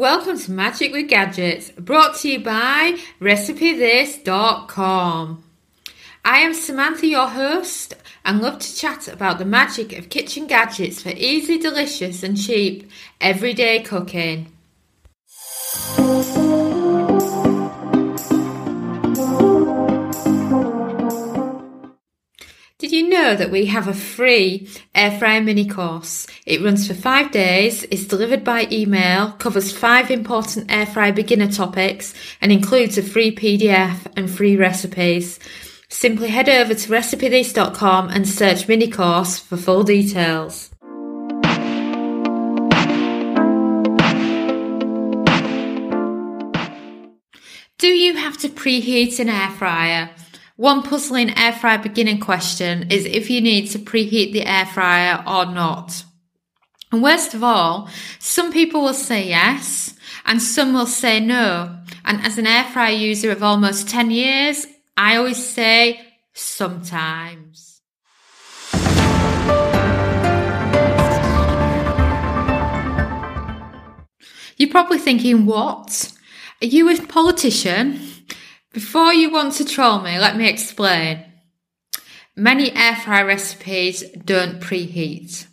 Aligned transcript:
Welcome 0.00 0.38
to 0.38 0.50
Magic 0.50 0.92
with 0.92 1.10
Gadgets, 1.10 1.70
brought 1.72 2.16
to 2.20 2.30
you 2.30 2.40
by 2.40 2.96
RecipeThis.com. 3.20 5.44
I 6.24 6.38
am 6.38 6.54
Samantha, 6.54 7.06
your 7.06 7.28
host, 7.28 7.92
and 8.24 8.40
love 8.40 8.60
to 8.60 8.74
chat 8.74 9.08
about 9.08 9.36
the 9.36 9.44
magic 9.44 9.92
of 9.98 10.08
kitchen 10.08 10.46
gadgets 10.46 11.02
for 11.02 11.10
easy, 11.10 11.58
delicious, 11.58 12.22
and 12.22 12.38
cheap 12.38 12.90
everyday 13.20 13.82
cooking. 13.82 14.50
Did 22.90 23.04
you 23.04 23.08
know 23.08 23.36
that 23.36 23.52
we 23.52 23.66
have 23.66 23.86
a 23.86 23.94
free 23.94 24.68
air 24.96 25.16
fryer 25.16 25.40
mini 25.40 25.64
course? 25.64 26.26
It 26.44 26.60
runs 26.60 26.88
for 26.88 26.94
five 26.94 27.30
days, 27.30 27.84
is 27.84 28.08
delivered 28.08 28.42
by 28.42 28.66
email, 28.72 29.30
covers 29.30 29.70
five 29.70 30.10
important 30.10 30.72
air 30.72 30.86
fryer 30.86 31.12
beginner 31.12 31.52
topics, 31.52 32.12
and 32.40 32.50
includes 32.50 32.98
a 32.98 33.04
free 33.04 33.32
PDF 33.32 34.08
and 34.16 34.28
free 34.28 34.56
recipes. 34.56 35.38
Simply 35.88 36.30
head 36.30 36.48
over 36.48 36.74
to 36.74 36.88
recipethis.com 36.90 38.08
and 38.08 38.28
search 38.28 38.66
mini 38.66 38.90
course 38.90 39.38
for 39.38 39.56
full 39.56 39.84
details. 39.84 40.70
Do 47.78 47.86
you 47.86 48.16
have 48.16 48.36
to 48.38 48.48
preheat 48.48 49.20
an 49.20 49.28
air 49.28 49.50
fryer? 49.50 50.10
One 50.60 50.82
puzzling 50.82 51.38
air 51.38 51.54
fryer 51.54 51.78
beginning 51.78 52.20
question 52.20 52.90
is 52.90 53.06
if 53.06 53.30
you 53.30 53.40
need 53.40 53.70
to 53.70 53.78
preheat 53.78 54.34
the 54.34 54.44
air 54.44 54.66
fryer 54.66 55.24
or 55.26 55.46
not. 55.46 56.04
And 56.92 57.02
worst 57.02 57.32
of 57.32 57.42
all, 57.42 57.88
some 58.18 58.52
people 58.52 58.82
will 58.82 58.92
say 58.92 59.26
yes 59.26 59.94
and 60.26 60.42
some 60.42 60.74
will 60.74 60.84
say 60.84 61.18
no. 61.18 61.78
And 62.04 62.20
as 62.20 62.36
an 62.36 62.46
air 62.46 62.64
fryer 62.64 62.92
user 62.92 63.30
of 63.30 63.42
almost 63.42 63.88
10 63.88 64.10
years, 64.10 64.66
I 64.98 65.16
always 65.16 65.42
say 65.42 65.98
sometimes. 66.34 67.80
You're 74.58 74.68
probably 74.68 74.98
thinking, 74.98 75.46
what? 75.46 76.12
Are 76.62 76.66
you 76.66 76.90
a 76.90 77.00
politician? 77.06 78.19
Before 78.72 79.12
you 79.12 79.30
want 79.30 79.54
to 79.54 79.64
troll 79.64 80.00
me, 80.00 80.18
let 80.18 80.36
me 80.36 80.48
explain. 80.48 81.24
Many 82.36 82.70
air 82.72 82.94
fry 82.94 83.22
recipes 83.22 84.04
don't 84.24 84.60
preheat. 84.60 85.46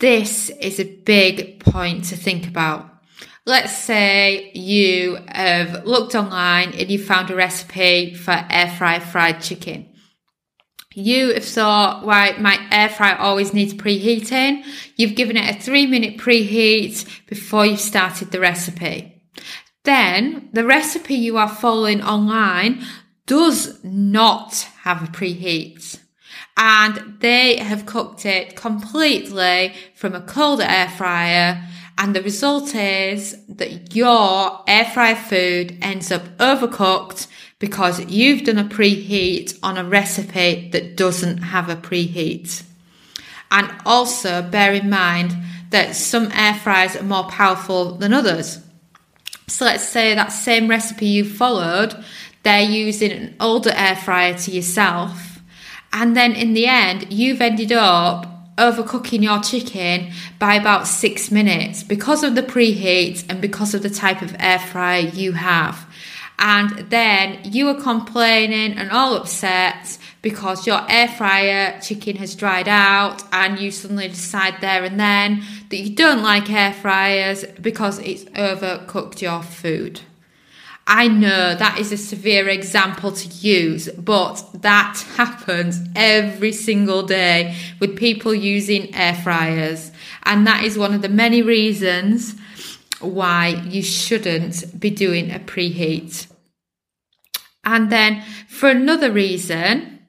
This 0.00 0.50
is 0.50 0.80
a 0.80 0.96
big 1.04 1.60
point 1.60 2.04
to 2.06 2.16
think 2.16 2.48
about. 2.48 2.88
Let's 3.46 3.76
say 3.76 4.50
you 4.52 5.18
have 5.28 5.86
looked 5.86 6.16
online 6.16 6.72
and 6.74 6.90
you 6.90 6.98
found 6.98 7.30
a 7.30 7.36
recipe 7.36 8.14
for 8.14 8.46
air 8.50 8.74
fry 8.76 8.98
fried 8.98 9.40
chicken. 9.40 9.88
You 10.94 11.32
have 11.34 11.44
thought, 11.44 12.04
right, 12.04 12.38
my 12.40 12.58
air 12.70 12.88
fryer 12.88 13.16
always 13.16 13.54
needs 13.54 13.72
preheating. 13.74 14.64
You've 14.96 15.14
given 15.14 15.36
it 15.36 15.56
a 15.56 15.58
three 15.58 15.86
minute 15.86 16.18
preheat 16.18 17.08
before 17.26 17.64
you've 17.64 17.80
started 17.80 18.32
the 18.32 18.40
recipe. 18.40 19.11
Then 19.84 20.48
the 20.52 20.64
recipe 20.64 21.14
you 21.14 21.36
are 21.38 21.48
following 21.48 22.02
online 22.02 22.84
does 23.26 23.82
not 23.82 24.68
have 24.82 25.02
a 25.02 25.06
preheat 25.06 25.98
and 26.56 27.16
they 27.20 27.56
have 27.56 27.86
cooked 27.86 28.26
it 28.26 28.56
completely 28.56 29.74
from 29.94 30.14
a 30.14 30.20
cold 30.20 30.60
air 30.60 30.88
fryer. 30.88 31.62
And 31.98 32.14
the 32.14 32.22
result 32.22 32.74
is 32.74 33.36
that 33.48 33.94
your 33.94 34.62
air 34.66 34.84
fryer 34.84 35.16
food 35.16 35.78
ends 35.82 36.10
up 36.10 36.22
overcooked 36.38 37.26
because 37.58 38.04
you've 38.06 38.44
done 38.44 38.58
a 38.58 38.64
preheat 38.64 39.58
on 39.62 39.78
a 39.78 39.84
recipe 39.84 40.68
that 40.70 40.96
doesn't 40.96 41.38
have 41.38 41.68
a 41.68 41.76
preheat. 41.76 42.64
And 43.50 43.70
also 43.84 44.42
bear 44.42 44.72
in 44.72 44.88
mind 44.90 45.36
that 45.70 45.94
some 45.94 46.30
air 46.32 46.54
fryers 46.54 46.96
are 46.96 47.02
more 47.02 47.24
powerful 47.24 47.96
than 47.96 48.12
others. 48.12 48.61
So 49.48 49.64
let's 49.64 49.84
say 49.84 50.14
that 50.14 50.32
same 50.32 50.68
recipe 50.68 51.06
you 51.06 51.24
followed, 51.24 52.02
they're 52.42 52.62
using 52.62 53.12
an 53.12 53.36
older 53.40 53.72
air 53.74 53.96
fryer 53.96 54.34
to 54.38 54.50
yourself. 54.50 55.40
And 55.92 56.16
then 56.16 56.32
in 56.32 56.54
the 56.54 56.66
end, 56.66 57.12
you've 57.12 57.40
ended 57.40 57.72
up 57.72 58.26
overcooking 58.58 59.22
your 59.22 59.40
chicken 59.40 60.12
by 60.38 60.54
about 60.54 60.86
six 60.86 61.30
minutes 61.30 61.82
because 61.82 62.22
of 62.22 62.34
the 62.34 62.42
preheat 62.42 63.24
and 63.28 63.40
because 63.40 63.74
of 63.74 63.82
the 63.82 63.90
type 63.90 64.22
of 64.22 64.36
air 64.38 64.58
fryer 64.58 65.00
you 65.00 65.32
have. 65.32 65.86
And 66.38 66.90
then 66.90 67.38
you 67.44 67.68
are 67.68 67.80
complaining 67.80 68.72
and 68.72 68.90
all 68.90 69.14
upset 69.14 69.96
because 70.22 70.66
your 70.66 70.80
air 70.90 71.08
fryer 71.08 71.78
chicken 71.80 72.16
has 72.16 72.34
dried 72.34 72.68
out 72.68 73.22
and 73.32 73.58
you 73.58 73.70
suddenly 73.70 74.08
decide 74.08 74.54
there 74.60 74.82
and 74.82 74.98
then 74.98 75.44
that 75.72 75.78
you 75.78 75.94
don't 75.94 76.22
like 76.22 76.50
air 76.50 76.74
fryers 76.74 77.46
because 77.58 77.98
it's 78.00 78.24
overcooked 78.24 79.22
your 79.22 79.42
food. 79.42 80.02
I 80.86 81.08
know 81.08 81.54
that 81.54 81.78
is 81.78 81.92
a 81.92 81.96
severe 81.96 82.46
example 82.46 83.10
to 83.10 83.28
use, 83.28 83.88
but 83.92 84.44
that 84.60 85.02
happens 85.16 85.80
every 85.96 86.52
single 86.52 87.04
day 87.04 87.56
with 87.80 87.96
people 87.96 88.34
using 88.34 88.94
air 88.94 89.14
fryers. 89.14 89.92
And 90.24 90.46
that 90.46 90.62
is 90.62 90.76
one 90.76 90.92
of 90.92 91.00
the 91.00 91.08
many 91.08 91.40
reasons 91.40 92.34
why 93.00 93.48
you 93.66 93.82
shouldn't 93.82 94.78
be 94.78 94.90
doing 94.90 95.30
a 95.30 95.38
preheat. 95.38 96.26
And 97.64 97.90
then 97.90 98.22
for 98.46 98.68
another 98.68 99.10
reason, 99.10 100.00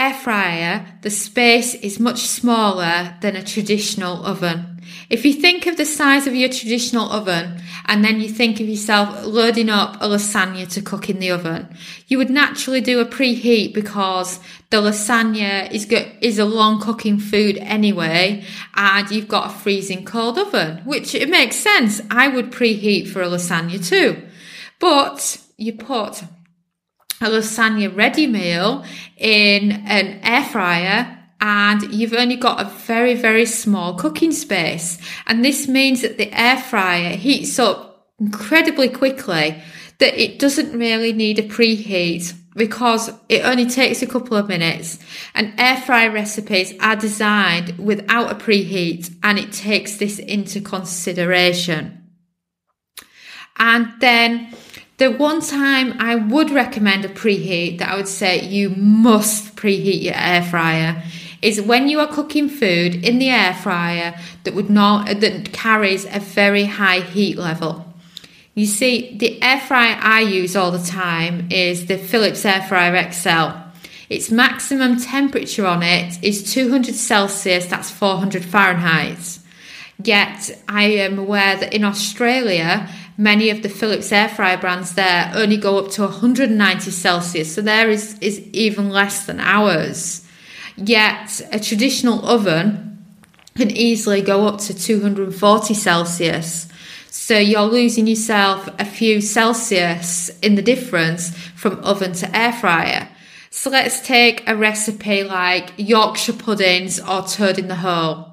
air 0.00 0.14
fryer, 0.14 0.86
the 1.02 1.10
space 1.10 1.74
is 1.74 2.00
much 2.00 2.20
smaller 2.20 3.14
than 3.20 3.36
a 3.36 3.42
traditional 3.42 4.24
oven. 4.24 4.80
If 5.10 5.24
you 5.26 5.34
think 5.34 5.66
of 5.66 5.76
the 5.76 5.84
size 5.84 6.26
of 6.26 6.34
your 6.34 6.48
traditional 6.48 7.12
oven 7.12 7.60
and 7.86 8.02
then 8.02 8.20
you 8.20 8.28
think 8.28 8.60
of 8.60 8.68
yourself 8.68 9.26
loading 9.26 9.68
up 9.68 9.96
a 9.96 10.08
lasagna 10.08 10.66
to 10.72 10.80
cook 10.80 11.10
in 11.10 11.18
the 11.18 11.30
oven, 11.30 11.68
you 12.06 12.16
would 12.16 12.30
naturally 12.30 12.80
do 12.80 12.98
a 12.98 13.04
preheat 13.04 13.74
because 13.74 14.40
the 14.70 14.78
lasagna 14.78 15.70
is 15.70 15.84
go- 15.84 16.10
is 16.20 16.38
a 16.38 16.44
long 16.44 16.80
cooking 16.80 17.18
food 17.18 17.58
anyway 17.58 18.42
and 18.74 19.10
you've 19.10 19.28
got 19.28 19.50
a 19.50 19.58
freezing 19.58 20.04
cold 20.04 20.38
oven, 20.38 20.78
which 20.84 21.14
it 21.14 21.28
makes 21.28 21.56
sense. 21.56 22.00
I 22.10 22.28
would 22.28 22.50
preheat 22.50 23.08
for 23.08 23.20
a 23.20 23.28
lasagna 23.28 23.86
too. 23.86 24.22
But 24.78 25.42
you 25.58 25.74
put 25.74 26.22
a 27.20 27.26
lasagna 27.26 27.94
ready 27.94 28.26
meal 28.26 28.82
in 29.18 29.72
an 29.86 30.20
air 30.22 30.42
fryer 30.44 31.18
and 31.40 31.92
you've 31.92 32.14
only 32.14 32.36
got 32.36 32.60
a 32.60 32.70
very, 32.70 33.14
very 33.14 33.44
small 33.44 33.94
cooking 33.94 34.32
space. 34.32 34.98
And 35.26 35.44
this 35.44 35.68
means 35.68 36.02
that 36.02 36.16
the 36.16 36.32
air 36.32 36.58
fryer 36.58 37.16
heats 37.16 37.58
up 37.58 38.08
incredibly 38.18 38.88
quickly 38.88 39.62
that 39.98 40.20
it 40.20 40.38
doesn't 40.38 40.78
really 40.78 41.12
need 41.12 41.38
a 41.38 41.46
preheat 41.46 42.34
because 42.56 43.10
it 43.28 43.44
only 43.44 43.66
takes 43.66 44.02
a 44.02 44.06
couple 44.06 44.36
of 44.36 44.48
minutes. 44.48 44.98
And 45.34 45.52
air 45.58 45.76
fry 45.76 46.06
recipes 46.08 46.72
are 46.80 46.96
designed 46.96 47.78
without 47.78 48.32
a 48.32 48.34
preheat 48.34 49.14
and 49.22 49.38
it 49.38 49.52
takes 49.52 49.98
this 49.98 50.18
into 50.18 50.60
consideration. 50.60 51.98
And 53.58 53.92
then 54.00 54.54
the 55.00 55.10
one 55.10 55.40
time 55.40 55.94
I 55.98 56.14
would 56.14 56.50
recommend 56.50 57.06
a 57.06 57.08
preheat 57.08 57.78
that 57.78 57.88
I 57.88 57.96
would 57.96 58.06
say 58.06 58.44
you 58.44 58.68
must 58.68 59.56
preheat 59.56 60.02
your 60.02 60.14
air 60.14 60.42
fryer 60.42 61.02
is 61.40 61.58
when 61.58 61.88
you 61.88 62.00
are 62.00 62.06
cooking 62.06 62.50
food 62.50 62.96
in 62.96 63.18
the 63.18 63.30
air 63.30 63.54
fryer 63.54 64.14
that 64.44 64.54
would 64.54 64.68
not 64.68 65.20
that 65.20 65.54
carries 65.54 66.04
a 66.04 66.20
very 66.20 66.64
high 66.66 67.00
heat 67.00 67.38
level. 67.38 67.86
You 68.54 68.66
see, 68.66 69.16
the 69.16 69.42
air 69.42 69.58
fryer 69.60 69.96
I 69.98 70.20
use 70.20 70.54
all 70.54 70.70
the 70.70 70.86
time 70.86 71.48
is 71.50 71.86
the 71.86 71.96
Philips 71.96 72.44
Air 72.44 72.60
Fryer 72.60 73.10
XL. 73.10 73.56
Its 74.10 74.30
maximum 74.30 75.00
temperature 75.00 75.66
on 75.66 75.82
it 75.82 76.22
is 76.22 76.52
200 76.52 76.94
Celsius, 76.94 77.64
that's 77.64 77.90
400 77.90 78.44
Fahrenheit. 78.44 79.39
Yet 80.02 80.50
I 80.68 80.84
am 80.84 81.18
aware 81.18 81.56
that 81.56 81.72
in 81.72 81.84
Australia 81.84 82.88
many 83.16 83.50
of 83.50 83.62
the 83.62 83.68
Philips 83.68 84.12
air 84.12 84.28
fryer 84.28 84.56
brands 84.56 84.94
there 84.94 85.30
only 85.34 85.56
go 85.56 85.78
up 85.78 85.90
to 85.92 86.02
190 86.02 86.90
Celsius, 86.90 87.54
so 87.54 87.60
there 87.60 87.90
is, 87.90 88.18
is 88.20 88.40
even 88.52 88.88
less 88.88 89.26
than 89.26 89.40
ours. 89.40 90.26
Yet 90.76 91.42
a 91.52 91.60
traditional 91.60 92.24
oven 92.26 93.04
can 93.56 93.70
easily 93.70 94.22
go 94.22 94.46
up 94.46 94.58
to 94.60 94.74
240 94.74 95.74
Celsius. 95.74 96.68
So 97.10 97.36
you're 97.36 97.62
losing 97.62 98.06
yourself 98.06 98.68
a 98.78 98.84
few 98.84 99.20
Celsius 99.20 100.30
in 100.40 100.54
the 100.54 100.62
difference 100.62 101.36
from 101.54 101.78
oven 101.80 102.12
to 102.14 102.36
air 102.36 102.52
fryer. 102.52 103.08
So 103.50 103.68
let's 103.68 104.00
take 104.00 104.48
a 104.48 104.56
recipe 104.56 105.24
like 105.24 105.72
Yorkshire 105.76 106.34
puddings 106.34 107.00
or 107.00 107.22
toad 107.22 107.58
in 107.58 107.68
the 107.68 107.76
hole. 107.76 108.29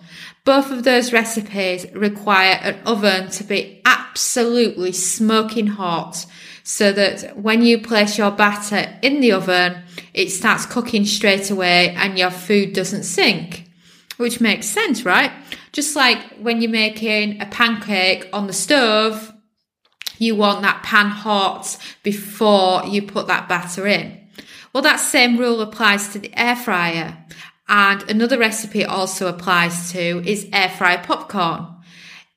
Both 0.47 0.71
of 0.71 0.85
those 0.85 1.11
recipes 1.11 1.85
require 1.91 2.57
an 2.61 2.79
oven 2.85 3.29
to 3.31 3.43
be 3.43 3.81
absolutely 3.83 4.93
smoking 4.93 5.67
hot 5.67 6.25
so 6.63 6.93
that 6.93 7.35
when 7.37 7.63
you 7.63 7.81
place 7.81 8.17
your 8.17 8.31
batter 8.31 8.97
in 9.01 9.19
the 9.19 9.33
oven, 9.33 9.83
it 10.13 10.29
starts 10.29 10.65
cooking 10.65 11.03
straight 11.03 11.51
away 11.51 11.89
and 11.89 12.17
your 12.17 12.29
food 12.31 12.71
doesn't 12.71 13.03
sink. 13.03 13.69
Which 14.15 14.39
makes 14.39 14.67
sense, 14.67 15.03
right? 15.03 15.33
Just 15.73 15.97
like 15.97 16.19
when 16.37 16.61
you're 16.61 16.71
making 16.71 17.41
a 17.41 17.45
pancake 17.45 18.29
on 18.31 18.47
the 18.47 18.53
stove, 18.53 19.33
you 20.17 20.37
want 20.37 20.61
that 20.61 20.81
pan 20.81 21.07
hot 21.07 21.77
before 22.03 22.85
you 22.85 23.01
put 23.01 23.27
that 23.27 23.49
batter 23.49 23.85
in. 23.85 24.17
Well, 24.71 24.83
that 24.83 25.01
same 25.01 25.37
rule 25.37 25.59
applies 25.59 26.07
to 26.13 26.19
the 26.19 26.31
air 26.39 26.55
fryer. 26.55 27.17
And 27.69 28.09
another 28.09 28.37
recipe 28.37 28.85
also 28.85 29.27
applies 29.27 29.91
to 29.91 30.23
is 30.25 30.47
air 30.53 30.69
fry 30.69 30.97
popcorn. 30.97 31.67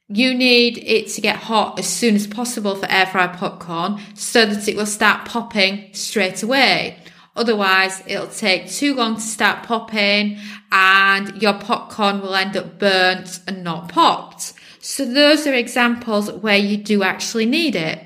You 0.09 0.35
need 0.35 0.79
it 0.79 1.09
to 1.11 1.21
get 1.21 1.37
hot 1.37 1.79
as 1.79 1.87
soon 1.87 2.17
as 2.17 2.27
possible 2.27 2.75
for 2.75 2.91
air 2.91 3.07
fry 3.07 3.29
popcorn 3.29 4.01
so 4.15 4.45
that 4.45 4.67
it 4.67 4.77
will 4.77 4.87
start 4.87 5.25
popping 5.25 5.95
straight 5.95 6.43
away. 6.43 6.97
Otherwise, 7.37 8.03
it'll 8.07 8.27
take 8.27 8.69
too 8.69 8.93
long 8.95 9.15
to 9.15 9.21
start 9.21 9.63
popping 9.63 10.37
and 10.73 11.41
your 11.41 11.55
popcorn 11.55 12.21
will 12.21 12.35
end 12.35 12.57
up 12.57 12.79
burnt 12.81 13.41
and 13.47 13.63
not 13.63 13.89
popped. 13.89 14.53
So 14.81 15.05
those 15.05 15.47
are 15.47 15.55
examples 15.55 16.33
where 16.33 16.59
you 16.59 16.77
do 16.77 17.05
actually 17.05 17.47
need 17.47 17.77
it. 17.77 18.05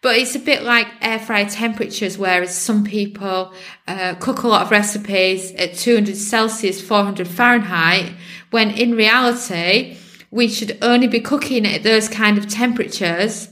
But 0.00 0.16
it's 0.16 0.36
a 0.36 0.40
bit 0.40 0.62
like 0.62 0.86
air 1.00 1.18
fry 1.18 1.44
temperatures, 1.44 2.16
whereas 2.16 2.56
some 2.56 2.84
people 2.84 3.52
uh, 3.88 4.14
cook 4.20 4.42
a 4.42 4.48
lot 4.48 4.62
of 4.62 4.70
recipes 4.70 5.52
at 5.54 5.74
200 5.74 6.16
Celsius, 6.16 6.80
400 6.80 7.26
Fahrenheit, 7.26 8.12
when 8.50 8.70
in 8.70 8.94
reality, 8.94 9.96
we 10.30 10.48
should 10.48 10.78
only 10.82 11.08
be 11.08 11.20
cooking 11.20 11.66
at 11.66 11.82
those 11.82 12.08
kind 12.08 12.38
of 12.38 12.48
temperatures, 12.48 13.48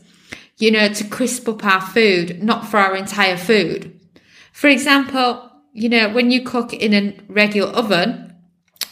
you 0.58 0.70
know, 0.70 0.88
to 0.88 1.04
crisp 1.04 1.48
up 1.48 1.64
our 1.64 1.81
food, 1.81 2.43
not 2.43 2.69
for 2.69 2.78
our 2.78 2.94
entire 2.94 3.37
food. 3.37 3.98
For 4.52 4.69
example, 4.69 5.50
you 5.72 5.88
know, 5.88 6.08
when 6.10 6.31
you 6.31 6.43
cook 6.43 6.72
in 6.72 6.94
a 6.94 7.19
regular 7.28 7.70
oven, 7.70 8.25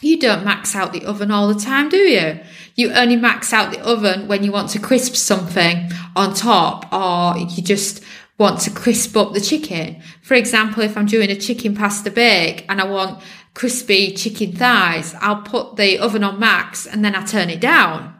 you 0.01 0.19
don't 0.19 0.43
max 0.43 0.75
out 0.75 0.93
the 0.93 1.05
oven 1.05 1.31
all 1.31 1.47
the 1.47 1.59
time, 1.59 1.89
do 1.89 1.97
you? 1.97 2.39
You 2.75 2.91
only 2.93 3.15
max 3.15 3.53
out 3.53 3.71
the 3.71 3.79
oven 3.79 4.27
when 4.27 4.43
you 4.43 4.51
want 4.51 4.69
to 4.71 4.79
crisp 4.79 5.15
something 5.15 5.89
on 6.15 6.33
top 6.33 6.91
or 6.93 7.37
you 7.37 7.61
just 7.61 8.03
want 8.37 8.59
to 8.61 8.71
crisp 8.71 9.15
up 9.15 9.33
the 9.33 9.41
chicken. 9.41 10.01
For 10.21 10.33
example, 10.33 10.83
if 10.83 10.97
I'm 10.97 11.05
doing 11.05 11.29
a 11.29 11.35
chicken 11.35 11.75
pasta 11.75 12.11
bake 12.11 12.65
and 12.67 12.81
I 12.81 12.85
want 12.85 13.23
crispy 13.53 14.13
chicken 14.13 14.51
thighs, 14.51 15.15
I'll 15.21 15.41
put 15.41 15.77
the 15.77 15.99
oven 15.99 16.23
on 16.23 16.39
max 16.39 16.85
and 16.85 17.03
then 17.03 17.15
I 17.15 17.23
turn 17.23 17.49
it 17.49 17.61
down. 17.61 18.13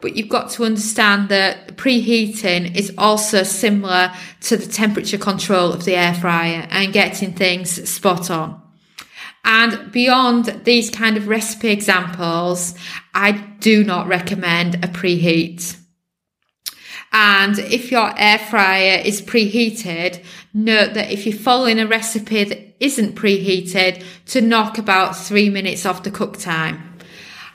But 0.00 0.16
you've 0.16 0.28
got 0.28 0.50
to 0.52 0.64
understand 0.64 1.28
that 1.30 1.76
preheating 1.76 2.76
is 2.76 2.92
also 2.96 3.42
similar 3.42 4.12
to 4.42 4.56
the 4.56 4.66
temperature 4.66 5.18
control 5.18 5.72
of 5.72 5.84
the 5.84 5.96
air 5.96 6.14
fryer 6.14 6.68
and 6.70 6.92
getting 6.92 7.32
things 7.32 7.88
spot 7.88 8.30
on. 8.30 8.62
And 9.48 9.90
beyond 9.90 10.60
these 10.64 10.90
kind 10.90 11.16
of 11.16 11.26
recipe 11.26 11.70
examples, 11.70 12.74
I 13.14 13.32
do 13.60 13.82
not 13.82 14.06
recommend 14.06 14.74
a 14.74 14.88
preheat. 14.88 15.74
And 17.12 17.58
if 17.58 17.90
your 17.90 18.12
air 18.18 18.38
fryer 18.38 19.00
is 19.02 19.22
preheated, 19.22 20.22
note 20.52 20.92
that 20.92 21.10
if 21.10 21.24
you're 21.24 21.34
following 21.34 21.78
a 21.78 21.86
recipe 21.86 22.44
that 22.44 22.76
isn't 22.78 23.16
preheated, 23.16 24.04
to 24.26 24.42
knock 24.42 24.76
about 24.76 25.16
three 25.16 25.48
minutes 25.48 25.86
off 25.86 26.02
the 26.02 26.10
cook 26.10 26.38
time. 26.38 26.98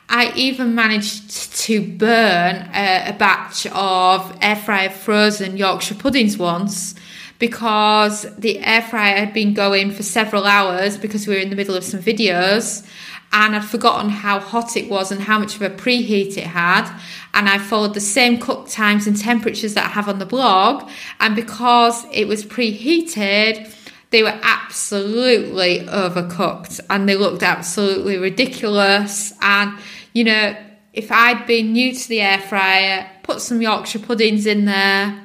I 0.10 0.34
even 0.36 0.74
managed 0.74 1.56
to 1.60 1.80
burn 1.80 2.70
a, 2.74 3.10
a 3.10 3.14
batch 3.14 3.68
of 3.68 4.36
air 4.42 4.56
fryer 4.56 4.90
frozen 4.90 5.58
Yorkshire 5.58 5.96
puddings 5.96 6.40
once 6.40 6.96
because 7.44 8.22
the 8.38 8.58
air 8.60 8.82
fryer 8.82 9.18
had 9.18 9.34
been 9.34 9.54
going 9.54 9.92
for 9.92 10.02
several 10.02 10.46
hours 10.46 10.96
because 10.96 11.28
we 11.28 11.36
were 11.36 11.42
in 11.42 11.50
the 11.50 11.58
middle 11.58 11.76
of 11.76 11.84
some 11.84 12.00
videos 12.00 12.88
and 13.34 13.54
I'd 13.54 13.66
forgotten 13.66 14.10
how 14.10 14.40
hot 14.40 14.78
it 14.78 14.90
was 14.90 15.12
and 15.12 15.20
how 15.20 15.40
much 15.40 15.58
of 15.58 15.62
a 15.62 15.70
preheat 15.70 16.38
it 16.38 16.46
had. 16.46 16.90
And 17.34 17.50
I 17.50 17.58
followed 17.58 17.96
the 17.96 18.00
same 18.00 18.38
cook 18.38 18.70
times 18.70 19.08
and 19.08 19.20
temperatures 19.20 19.74
that 19.74 19.88
I 19.88 19.90
have 19.90 20.08
on 20.08 20.20
the 20.20 20.26
blog. 20.26 20.90
And 21.20 21.36
because 21.36 22.06
it 22.14 22.30
was 22.30 22.46
preheated, 22.46 23.76
they 24.12 24.24
were 24.24 24.40
absolutely 24.42 25.80
overcooked 25.80 26.80
and 26.90 27.10
they 27.10 27.18
looked 27.18 27.44
absolutely 27.44 28.20
ridiculous. 28.20 29.34
And, 29.42 29.78
you 30.14 30.24
know, 30.24 30.56
if 30.94 31.12
I'd 31.12 31.46
been 31.46 31.74
new 31.74 31.94
to 31.94 32.08
the 32.08 32.22
air 32.22 32.40
fryer, 32.40 33.10
put 33.24 33.42
some 33.42 33.62
Yorkshire 33.62 34.00
puddings 34.00 34.46
in 34.46 34.64
there, 34.64 35.23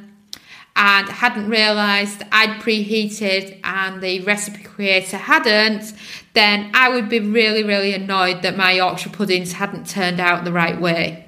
and 0.78 1.08
hadn't 1.08 1.48
realised 1.48 2.22
I'd 2.30 2.60
preheated 2.60 3.58
and 3.64 4.00
the 4.00 4.20
recipe 4.20 4.62
creator 4.62 5.16
hadn't, 5.16 5.92
then 6.34 6.70
I 6.72 6.88
would 6.88 7.08
be 7.08 7.18
really, 7.18 7.64
really 7.64 7.92
annoyed 7.92 8.42
that 8.42 8.56
my 8.56 8.72
Yorkshire 8.72 9.10
puddings 9.10 9.52
hadn't 9.52 9.88
turned 9.88 10.20
out 10.20 10.44
the 10.44 10.52
right 10.52 10.80
way. 10.80 11.26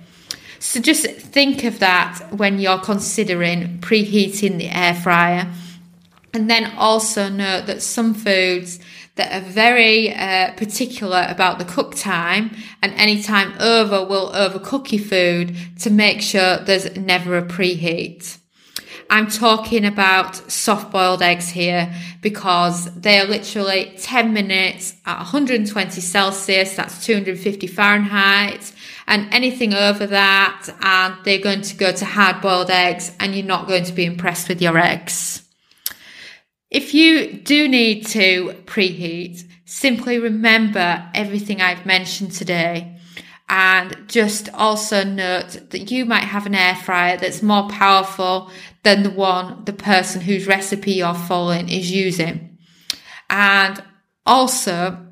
So 0.60 0.80
just 0.80 1.04
think 1.04 1.64
of 1.64 1.80
that 1.80 2.20
when 2.30 2.60
you're 2.60 2.78
considering 2.78 3.78
preheating 3.80 4.58
the 4.58 4.68
air 4.68 4.94
fryer. 4.94 5.52
And 6.32 6.48
then 6.48 6.72
also 6.76 7.28
note 7.28 7.66
that 7.66 7.82
some 7.82 8.14
foods 8.14 8.78
that 9.16 9.32
are 9.32 9.44
very 9.44 10.14
uh, 10.14 10.52
particular 10.52 11.26
about 11.28 11.58
the 11.58 11.64
cook 11.64 11.96
time 11.96 12.54
and 12.82 12.92
any 12.94 13.20
time 13.20 13.52
over 13.58 14.04
will 14.04 14.30
overcook 14.30 14.92
your 14.92 15.02
food 15.02 15.56
to 15.80 15.90
make 15.90 16.22
sure 16.22 16.58
there's 16.58 16.96
never 16.96 17.36
a 17.36 17.42
preheat. 17.42 18.38
I'm 19.10 19.26
talking 19.26 19.84
about 19.84 20.36
soft 20.36 20.92
boiled 20.92 21.20
eggs 21.20 21.48
here 21.48 21.92
because 22.22 22.94
they 22.94 23.18
are 23.18 23.26
literally 23.26 23.92
10 23.98 24.32
minutes 24.32 24.94
at 25.04 25.16
120 25.18 26.00
Celsius, 26.00 26.76
that's 26.76 27.04
250 27.04 27.66
Fahrenheit, 27.66 28.72
and 29.08 29.26
anything 29.34 29.74
over 29.74 30.06
that, 30.06 30.68
and 30.80 31.16
they're 31.24 31.40
going 31.40 31.62
to 31.62 31.76
go 31.76 31.90
to 31.90 32.04
hard 32.04 32.40
boiled 32.40 32.70
eggs, 32.70 33.10
and 33.18 33.34
you're 33.34 33.44
not 33.44 33.66
going 33.66 33.82
to 33.84 33.92
be 33.92 34.04
impressed 34.04 34.48
with 34.48 34.62
your 34.62 34.78
eggs. 34.78 35.42
If 36.70 36.94
you 36.94 37.32
do 37.32 37.66
need 37.66 38.06
to 38.08 38.54
preheat, 38.64 39.42
simply 39.64 40.20
remember 40.20 41.10
everything 41.14 41.60
I've 41.60 41.84
mentioned 41.84 42.30
today 42.30 42.96
and 43.50 44.04
just 44.06 44.48
also 44.54 45.02
note 45.02 45.58
that 45.70 45.90
you 45.90 46.04
might 46.04 46.22
have 46.22 46.46
an 46.46 46.54
air 46.54 46.76
fryer 46.76 47.16
that's 47.16 47.42
more 47.42 47.68
powerful 47.68 48.48
than 48.82 49.02
the 49.02 49.10
one 49.10 49.64
the 49.64 49.72
person 49.72 50.20
whose 50.20 50.46
recipe 50.46 50.92
you're 50.92 51.14
following 51.14 51.68
is 51.68 51.90
using. 51.90 52.58
And 53.28 53.82
also, 54.26 55.06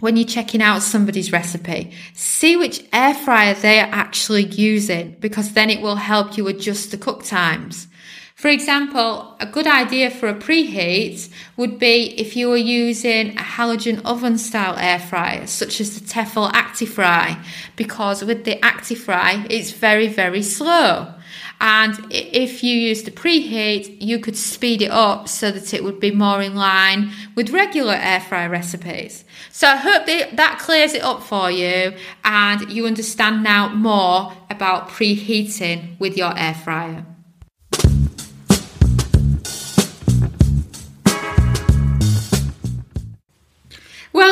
when 0.00 0.16
you're 0.16 0.26
checking 0.26 0.62
out 0.62 0.82
somebody's 0.82 1.32
recipe, 1.32 1.92
see 2.14 2.56
which 2.56 2.84
air 2.92 3.14
fryer 3.14 3.54
they're 3.54 3.88
actually 3.90 4.44
using 4.44 5.16
because 5.20 5.52
then 5.52 5.70
it 5.70 5.80
will 5.80 5.96
help 5.96 6.36
you 6.36 6.48
adjust 6.48 6.90
the 6.90 6.98
cook 6.98 7.24
times. 7.24 7.86
For 8.34 8.48
example, 8.48 9.36
a 9.38 9.46
good 9.46 9.66
idea 9.66 10.10
for 10.10 10.28
a 10.28 10.34
preheat 10.34 11.30
would 11.56 11.78
be 11.78 12.18
if 12.20 12.36
you 12.36 12.48
were 12.48 12.56
using 12.56 13.30
a 13.38 13.42
halogen 13.42 14.02
oven 14.04 14.38
style 14.38 14.76
air 14.76 14.98
fryer, 14.98 15.46
such 15.46 15.80
as 15.80 15.98
the 15.98 16.04
Tefal 16.04 16.50
ActiFry, 16.50 17.42
because 17.76 18.24
with 18.24 18.44
the 18.44 18.56
ActiFry, 18.56 19.46
it's 19.48 19.70
very, 19.70 20.08
very 20.08 20.42
slow. 20.42 21.14
And 21.60 21.96
if 22.10 22.64
you 22.64 22.74
use 22.76 23.04
the 23.04 23.12
preheat, 23.12 24.02
you 24.02 24.18
could 24.18 24.36
speed 24.36 24.82
it 24.82 24.90
up 24.90 25.28
so 25.28 25.52
that 25.52 25.72
it 25.72 25.84
would 25.84 26.00
be 26.00 26.10
more 26.10 26.42
in 26.42 26.56
line 26.56 27.12
with 27.36 27.50
regular 27.50 27.94
air 27.94 28.20
fryer 28.20 28.50
recipes. 28.50 29.24
So 29.52 29.68
I 29.68 29.76
hope 29.76 30.06
that, 30.06 30.36
that 30.36 30.58
clears 30.58 30.92
it 30.92 31.02
up 31.02 31.22
for 31.22 31.50
you 31.50 31.96
and 32.24 32.70
you 32.70 32.86
understand 32.86 33.44
now 33.44 33.72
more 33.72 34.32
about 34.50 34.88
preheating 34.88 35.98
with 36.00 36.18
your 36.18 36.36
air 36.36 36.54
fryer. 36.54 37.06